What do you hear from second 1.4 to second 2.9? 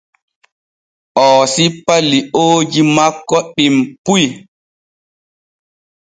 sippa liooji